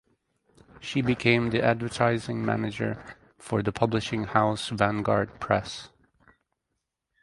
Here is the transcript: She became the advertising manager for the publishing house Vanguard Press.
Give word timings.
She 0.79 1.01
became 1.03 1.51
the 1.51 1.61
advertising 1.63 2.43
manager 2.43 3.15
for 3.37 3.61
the 3.61 3.71
publishing 3.71 4.23
house 4.23 4.69
Vanguard 4.69 5.39
Press. 5.39 5.89